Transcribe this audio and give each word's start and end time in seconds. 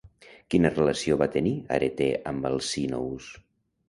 Quina 0.53 0.69
relació 0.77 1.17
van 1.21 1.29
tenir 1.35 1.53
Areté 1.75 2.07
amb 2.31 2.47
Alcínous? 2.51 3.29